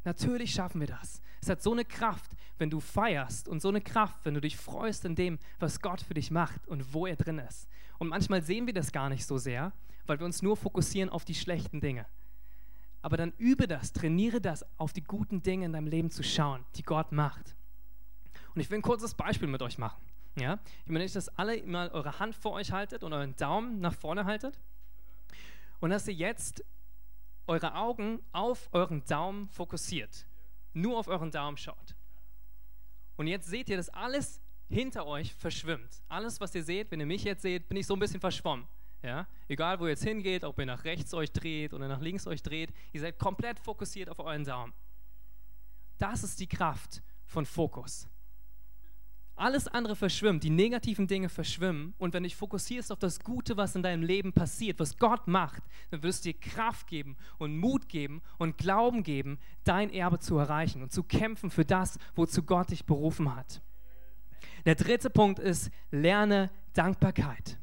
[0.05, 1.21] Natürlich schaffen wir das.
[1.43, 4.57] Es hat so eine Kraft, wenn du feierst und so eine Kraft, wenn du dich
[4.57, 7.69] freust in dem, was Gott für dich macht und wo er drin ist.
[7.99, 9.73] Und manchmal sehen wir das gar nicht so sehr,
[10.07, 12.07] weil wir uns nur fokussieren auf die schlechten Dinge.
[13.07, 16.67] Aber dann übe das, trainiere das, auf die guten Dinge in deinem Leben zu schauen,
[16.75, 17.55] die Gott macht.
[18.53, 20.03] Und ich will ein kurzes Beispiel mit euch machen.
[20.37, 20.59] Ja?
[20.85, 24.25] Ich möchte, dass alle mal eure Hand vor euch haltet und euren Daumen nach vorne
[24.25, 24.59] haltet.
[25.79, 26.65] Und dass ihr jetzt
[27.47, 30.27] eure Augen auf euren Daumen fokussiert.
[30.73, 31.95] Nur auf euren Daumen schaut.
[33.15, 36.03] Und jetzt seht ihr, dass alles hinter euch verschwimmt.
[36.09, 38.67] Alles, was ihr seht, wenn ihr mich jetzt seht, bin ich so ein bisschen verschwommen.
[39.07, 39.29] Ja?
[39.47, 42.43] Egal, wo ihr jetzt hingeht, ob ihr nach rechts euch dreht oder nach links euch
[42.43, 44.73] dreht, ihr seid komplett fokussiert auf euren Daumen.
[45.97, 48.09] Das ist die Kraft von Fokus.
[49.37, 51.95] Alles andere verschwimmt, die negativen Dinge verschwimmen.
[51.99, 55.29] Und wenn du dich fokussierst auf das Gute, was in deinem Leben passiert, was Gott
[55.29, 60.19] macht, dann wirst du dir Kraft geben und Mut geben und Glauben geben, dein Erbe
[60.19, 63.63] zu erreichen und zu kämpfen für das, wozu Gott dich berufen hat.
[64.65, 67.59] Der dritte Punkt ist, lerne Dankbarkeit.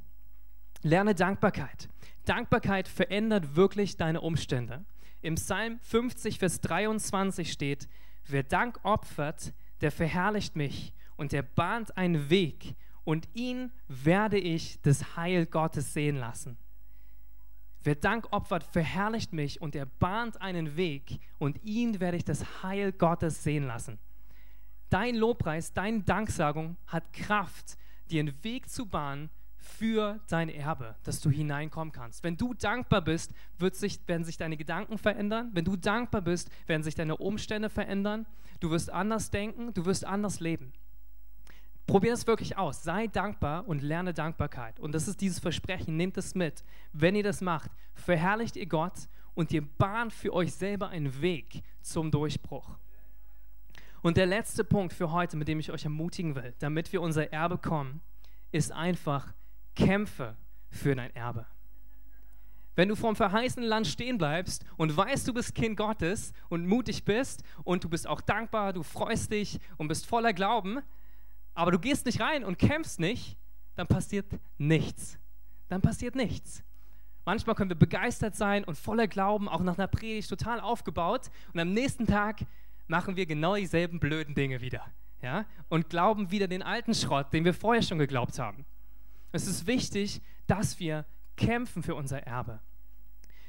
[0.86, 1.88] Lerne Dankbarkeit.
[2.26, 4.84] Dankbarkeit verändert wirklich deine Umstände.
[5.22, 7.88] Im Psalm 50, Vers 23 steht,
[8.28, 14.82] wer Dank opfert, der verherrlicht mich und der bahnt einen Weg und ihn werde ich
[14.82, 16.58] das Heil Gottes sehen lassen.
[17.82, 22.62] Wer Dank opfert, verherrlicht mich und er bahnt einen Weg und ihn werde ich das
[22.62, 24.00] Heil Gottes sehen lassen.
[24.90, 27.78] Dein Lobpreis, deine Danksagung hat Kraft,
[28.12, 29.30] dir einen Weg zu bahnen
[29.78, 32.24] für dein Erbe, dass du hineinkommen kannst.
[32.24, 35.50] Wenn du dankbar bist, wird sich, werden sich deine Gedanken verändern.
[35.54, 38.26] Wenn du dankbar bist, werden sich deine Umstände verändern.
[38.60, 40.74] Du wirst anders denken, du wirst anders leben.
[41.86, 42.84] Probier es wirklich aus.
[42.84, 44.80] Sei dankbar und lerne Dankbarkeit.
[44.80, 45.98] Und das ist dieses Versprechen.
[45.98, 46.64] Nehmt es mit.
[46.94, 51.64] Wenn ihr das macht, verherrlicht ihr Gott und ihr bahnt für euch selber einen Weg
[51.82, 52.78] zum Durchbruch.
[54.02, 57.32] Und der letzte Punkt für heute, mit dem ich euch ermutigen will, damit wir unser
[57.32, 58.02] Erbe kommen,
[58.52, 59.34] ist einfach,
[59.76, 60.36] kämpfe
[60.70, 61.46] für dein Erbe.
[62.76, 67.06] Wenn du vom verheißenen Land stehen bleibst und weißt, du bist Kind Gottes und mutig
[67.06, 70.80] bist und du bist auch dankbar, du freust dich und bist voller Glauben,
[71.54, 73.38] aber du gehst nicht rein und kämpfst nicht,
[73.76, 74.26] dann passiert
[74.58, 75.20] nichts.
[75.70, 76.64] Dann passiert nichts.
[77.26, 81.30] Manchmal können wir begeistert sein und voller Glauben, auch nach einer Predigt total aufgebaut.
[81.54, 82.42] Und am nächsten Tag
[82.88, 84.86] machen wir genau dieselben blöden Dinge wieder.
[85.22, 85.46] Ja?
[85.70, 88.66] Und glauben wieder den alten Schrott, den wir vorher schon geglaubt haben.
[89.34, 92.62] Es ist wichtig, dass wir kämpfen für unser Erbe.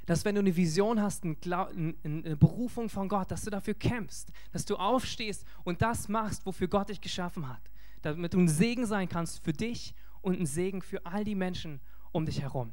[0.06, 4.64] Dass wenn du eine Vision hast, eine Berufung von Gott, dass du dafür kämpfst, dass
[4.64, 7.70] du aufstehst und das machst, wofür Gott dich geschaffen hat.
[8.00, 11.80] Damit du ein Segen sein kannst für dich und ein Segen für all die Menschen
[12.12, 12.72] um dich herum.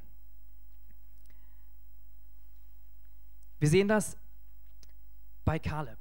[3.60, 4.18] Wir sehen das
[5.44, 6.00] bei Kaleb.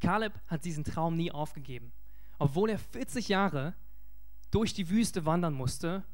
[0.00, 1.92] Kaleb hat diesen Traum nie aufgegeben.
[2.38, 3.74] Obwohl er 40 Jahre
[4.50, 6.04] durch die Wüste wandern musste,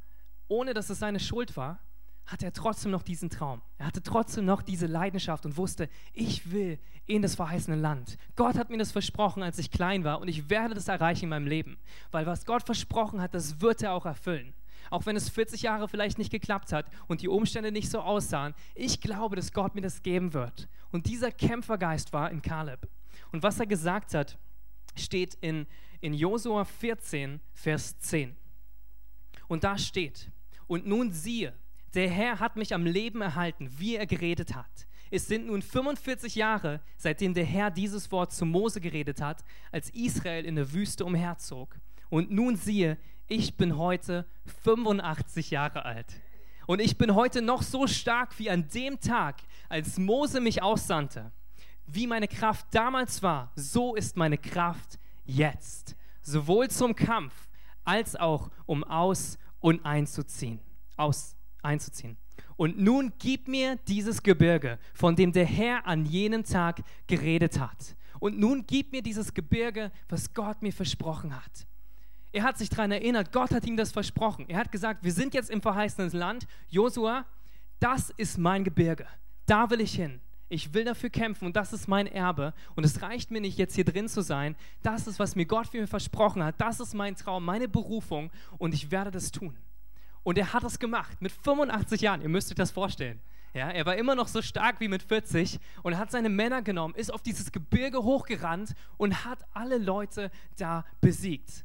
[0.49, 1.81] ohne dass es seine Schuld war,
[2.27, 3.63] hat er trotzdem noch diesen Traum.
[3.79, 8.19] Er hatte trotzdem noch diese Leidenschaft und wusste, ich will in das verheißene Land.
[8.35, 11.31] Gott hat mir das versprochen, als ich klein war und ich werde das erreichen in
[11.31, 11.79] meinem Leben.
[12.11, 14.55] Weil was Gott versprochen hat, das wird er auch erfüllen
[14.91, 18.55] auch wenn es 40 Jahre vielleicht nicht geklappt hat und die Umstände nicht so aussahen.
[18.75, 20.69] Ich glaube, dass Gott mir das geben wird.
[20.91, 22.89] Und dieser Kämpfergeist war in Kaleb.
[23.33, 24.39] Und was er gesagt hat,
[24.95, 25.67] steht in,
[26.01, 28.37] in Josua 14, Vers 10.
[29.49, 30.31] Und da steht,
[30.67, 31.53] und nun siehe,
[31.95, 34.87] der Herr hat mich am Leben erhalten, wie er geredet hat.
[35.11, 39.91] Es sind nun 45 Jahre, seitdem der Herr dieses Wort zu Mose geredet hat, als
[39.91, 41.77] Israel in der Wüste umherzog.
[42.11, 42.99] Und nun siehe,
[43.29, 44.27] ich bin heute
[44.65, 46.21] 85 Jahre alt.
[46.67, 49.37] Und ich bin heute noch so stark wie an dem Tag,
[49.69, 51.31] als Mose mich aussandte.
[51.87, 55.97] Wie meine Kraft damals war, so ist meine Kraft jetzt.
[56.23, 57.33] Sowohl zum Kampf
[57.85, 60.61] als auch um aus und einzuziehen.
[60.97, 62.17] Aus, einzuziehen.
[62.57, 67.97] Und nun gib mir dieses Gebirge, von dem der Herr an jenem Tag geredet hat.
[68.21, 71.67] Und nun gib mir dieses Gebirge, was Gott mir versprochen hat.
[72.31, 74.49] Er hat sich daran erinnert, Gott hat ihm das versprochen.
[74.49, 76.47] Er hat gesagt, wir sind jetzt im verheißenen Land.
[76.69, 77.27] Josua,
[77.81, 79.09] das ist mein Gebirge.
[79.47, 80.21] Da will ich hin.
[80.49, 82.55] Ich will dafür kämpfen und das ist mein Erbe.
[82.75, 84.57] Und es reicht mir nicht, jetzt hier drin zu sein.
[84.83, 86.61] Das ist, was mir Gott für mich versprochen hat.
[86.61, 89.57] Das ist mein Traum, meine Berufung und ich werde das tun.
[90.23, 92.23] Und er hat es gemacht mit 85 Jahren.
[92.23, 93.21] Ihr müsst euch das vorstellen.
[93.55, 96.95] Ja, er war immer noch so stark wie mit 40 und hat seine Männer genommen,
[96.95, 101.65] ist auf dieses Gebirge hochgerannt und hat alle Leute da besiegt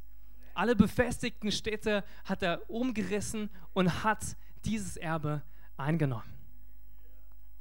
[0.54, 5.42] alle befestigten Städte hat er umgerissen und hat dieses Erbe
[5.76, 6.41] eingenommen.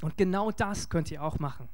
[0.02, 1.70] Und genau das könnt ihr auch machen.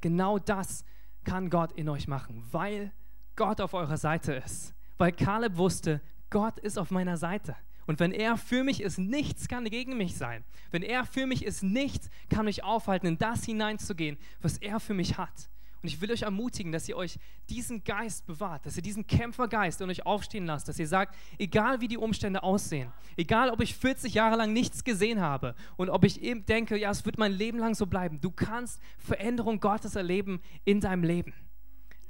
[0.00, 0.84] Genau das
[1.24, 2.92] kann Gott in euch machen, weil
[3.36, 4.74] Gott auf eurer Seite ist.
[4.98, 7.56] Weil Kaleb wusste, Gott ist auf meiner Seite.
[7.86, 10.44] Und wenn er für mich ist, nichts kann gegen mich sein.
[10.70, 14.94] Wenn er für mich ist, nichts kann mich aufhalten, in das hineinzugehen, was er für
[14.94, 15.48] mich hat.
[15.82, 19.80] Und ich will euch ermutigen, dass ihr euch diesen Geist bewahrt, dass ihr diesen Kämpfergeist
[19.80, 23.74] in euch aufstehen lasst, dass ihr sagt, egal wie die Umstände aussehen, egal ob ich
[23.74, 27.32] 40 Jahre lang nichts gesehen habe und ob ich eben denke, ja, es wird mein
[27.32, 31.32] Leben lang so bleiben, du kannst Veränderung Gottes erleben in deinem Leben.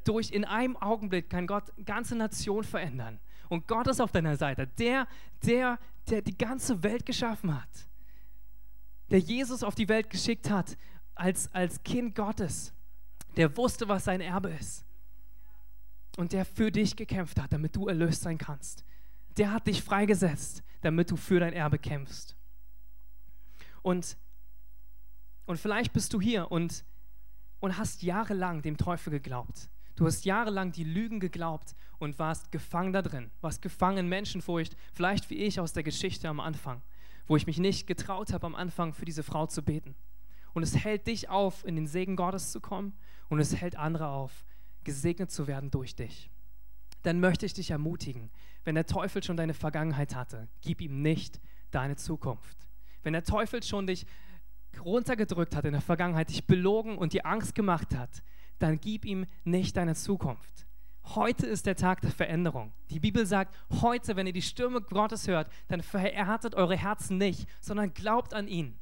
[0.02, 3.20] Durch in einem Augenblick kann Gott ganze Nation verändern.
[3.48, 5.06] Und Gott ist auf deiner Seite, der,
[5.44, 5.78] der,
[6.08, 7.68] der die ganze Welt geschaffen hat,
[9.10, 10.76] der Jesus auf die Welt geschickt hat
[11.14, 12.72] als, als Kind Gottes
[13.36, 14.84] der wusste, was sein Erbe ist.
[16.16, 18.84] Und der für dich gekämpft hat, damit du erlöst sein kannst.
[19.36, 22.36] Der hat dich freigesetzt, damit du für dein Erbe kämpfst.
[23.82, 24.16] Und,
[25.46, 26.84] und vielleicht bist du hier und,
[27.60, 29.70] und hast jahrelang dem Teufel geglaubt.
[29.96, 34.76] Du hast jahrelang die Lügen geglaubt und warst gefangen da drin, warst gefangen in Menschenfurcht,
[34.92, 36.82] vielleicht wie ich aus der Geschichte am Anfang,
[37.26, 39.94] wo ich mich nicht getraut habe, am Anfang für diese Frau zu beten.
[40.54, 42.94] Und es hält dich auf, in den Segen Gottes zu kommen
[43.28, 44.44] und es hält andere auf,
[44.84, 46.30] gesegnet zu werden durch dich.
[47.02, 48.30] Dann möchte ich dich ermutigen,
[48.64, 52.68] wenn der Teufel schon deine Vergangenheit hatte, gib ihm nicht deine Zukunft.
[53.02, 54.06] Wenn der Teufel schon dich
[54.84, 58.22] runtergedrückt hat in der Vergangenheit, dich belogen und dir Angst gemacht hat,
[58.58, 60.66] dann gib ihm nicht deine Zukunft.
[61.14, 62.72] Heute ist der Tag der Veränderung.
[62.90, 67.48] Die Bibel sagt, heute, wenn ihr die Stimme Gottes hört, dann verhärtet eure Herzen nicht,
[67.60, 68.78] sondern glaubt an ihn.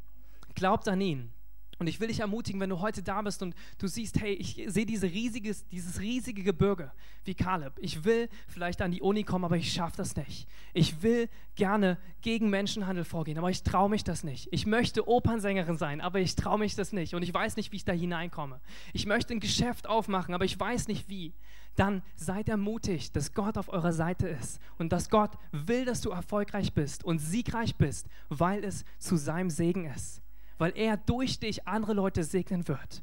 [0.55, 1.33] Glaubt an ihn.
[1.79, 4.65] Und ich will dich ermutigen, wenn du heute da bist und du siehst, hey, ich
[4.67, 6.91] sehe diese riesiges, dieses riesige Gebirge
[7.25, 7.75] wie Kaleb.
[7.79, 10.49] Ich will vielleicht an die Uni kommen, aber ich schaffe das nicht.
[10.75, 14.49] Ich will gerne gegen Menschenhandel vorgehen, aber ich traue mich das nicht.
[14.51, 17.77] Ich möchte Opernsängerin sein, aber ich traue mich das nicht und ich weiß nicht, wie
[17.77, 18.61] ich da hineinkomme.
[18.93, 21.33] Ich möchte ein Geschäft aufmachen, aber ich weiß nicht wie.
[21.77, 26.11] Dann seid ermutigt, dass Gott auf eurer Seite ist und dass Gott will, dass du
[26.11, 30.23] erfolgreich bist und siegreich bist, weil es zu seinem Segen ist
[30.59, 33.03] weil er durch dich andere Leute segnen wird.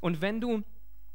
[0.00, 0.62] Und wenn du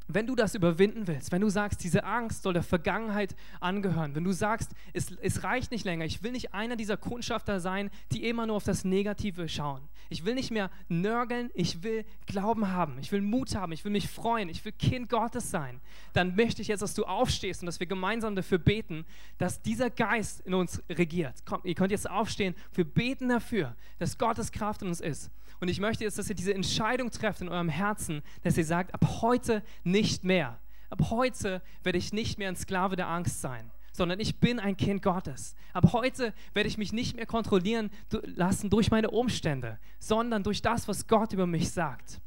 [0.06, 4.24] wenn du das überwinden willst, wenn du sagst, diese Angst soll der Vergangenheit angehören, wenn
[4.24, 8.28] du sagst, es, es reicht nicht länger, ich will nicht einer dieser Kundschafter sein, die
[8.28, 9.88] immer nur auf das Negative schauen.
[10.10, 13.92] Ich will nicht mehr nörgeln, ich will Glauben haben, ich will Mut haben, ich will
[13.92, 15.80] mich freuen, ich will Kind Gottes sein.
[16.12, 19.06] Dann möchte ich jetzt, dass du aufstehst und dass wir gemeinsam dafür beten,
[19.38, 21.46] dass dieser Geist in uns regiert.
[21.46, 25.30] Kommt, ihr könnt jetzt aufstehen, wir beten dafür, dass Gottes Kraft in uns ist.
[25.64, 28.92] Und ich möchte jetzt, dass ihr diese Entscheidung trefft in eurem Herzen, dass ihr sagt,
[28.92, 30.60] ab heute nicht mehr.
[30.90, 34.76] Ab heute werde ich nicht mehr ein Sklave der Angst sein, sondern ich bin ein
[34.76, 35.54] Kind Gottes.
[35.72, 37.88] Ab heute werde ich mich nicht mehr kontrollieren
[38.24, 42.20] lassen durch meine Umstände, sondern durch das, was Gott über mich sagt.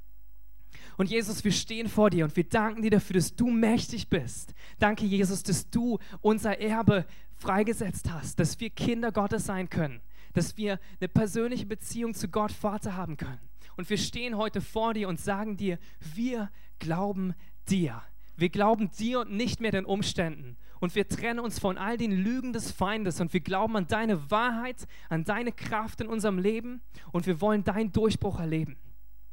[0.97, 4.55] Und Jesus, wir stehen vor dir und wir danken dir dafür, dass du mächtig bist.
[4.79, 10.01] Danke, Jesus, dass du unser Erbe freigesetzt hast, dass wir Kinder Gottes sein können
[10.37, 13.39] dass wir eine persönliche Beziehung zu Gott Vater haben können.
[13.75, 15.79] Und wir stehen heute vor dir und sagen dir,
[16.15, 17.33] wir glauben
[17.69, 18.01] dir.
[18.35, 20.57] Wir glauben dir und nicht mehr den Umständen.
[20.79, 24.29] Und wir trennen uns von all den Lügen des Feindes und wir glauben an deine
[24.29, 28.77] Wahrheit, an deine Kraft in unserem Leben und wir wollen deinen Durchbruch erleben.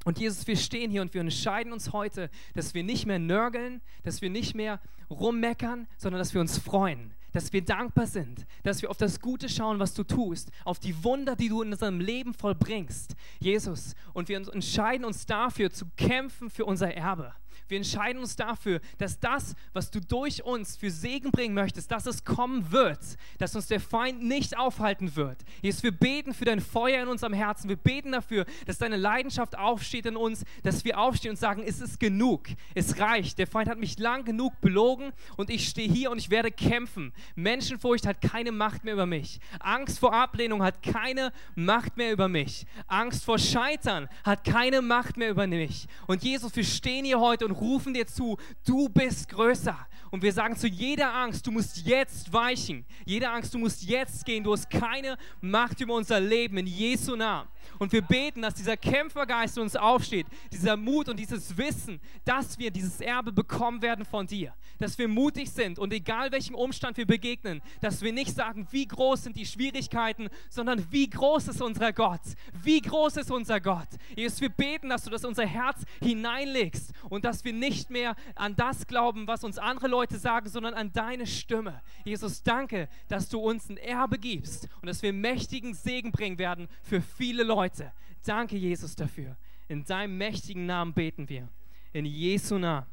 [0.07, 3.83] Und Jesus, wir stehen hier und wir entscheiden uns heute, dass wir nicht mehr nörgeln,
[4.05, 8.81] dass wir nicht mehr rummeckern, sondern dass wir uns freuen, dass wir dankbar sind, dass
[8.81, 12.01] wir auf das Gute schauen, was du tust, auf die Wunder, die du in unserem
[12.01, 13.95] Leben vollbringst, Jesus.
[14.13, 17.35] Und wir entscheiden uns dafür zu kämpfen für unser Erbe.
[17.69, 22.07] Wir entscheiden uns dafür, dass das, was du durch uns für Segen bringen möchtest, dass
[22.07, 22.99] es kommen wird,
[23.39, 25.43] dass uns der Feind nicht aufhalten wird.
[25.63, 27.69] Jesus, wir beten für dein Feuer in unserem Herzen.
[27.69, 31.81] Wir beten dafür, dass deine Leidenschaft aufsteht in uns, dass wir aufstehen und sagen, es
[31.81, 33.39] ist genug, es reicht.
[33.39, 37.13] Der Feind hat mich lang genug belogen und ich stehe hier und ich werde kämpfen.
[37.35, 39.41] Menschenfurcht hat keine Macht mehr über mich.
[39.61, 42.67] Angst vor Ablehnung hat keine Macht mehr über mich.
[42.87, 45.87] Angst vor Scheitern hat keine Macht mehr über mich.
[46.07, 49.77] Und Jesus, wir stehen hier heute und rufen dir zu, du bist größer.
[50.11, 52.85] Und wir sagen zu jeder Angst, du musst jetzt weichen.
[53.05, 54.45] Jede Angst, du musst jetzt gehen.
[54.45, 57.49] Du hast keine Macht über unser Leben in Jesu Namen.
[57.79, 62.71] Und wir beten, dass dieser Kämpfergeist uns aufsteht, dieser Mut und dieses Wissen, dass wir
[62.71, 64.55] dieses Erbe bekommen werden von dir.
[64.79, 68.87] Dass wir mutig sind und egal welchem Umstand wir begegnen, dass wir nicht sagen, wie
[68.87, 72.21] groß sind die Schwierigkeiten, sondern wie groß ist unser Gott.
[72.63, 73.89] Wie groß ist unser Gott.
[74.17, 78.15] Jesus, wir beten, dass du das in unser Herz hineinlegst und dass wir nicht mehr
[78.35, 81.81] an das glauben, was uns andere Leute sagen, sondern an deine Stimme.
[82.05, 86.69] Jesus, danke, dass du uns ein Erbe gibst und dass wir mächtigen Segen bringen werden
[86.83, 87.93] für viele Leute heute.
[88.25, 89.37] Danke, Jesus, dafür.
[89.69, 91.49] In deinem mächtigen Namen beten wir.
[91.93, 92.87] In Jesu Namen.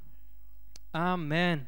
[0.91, 1.67] Amen.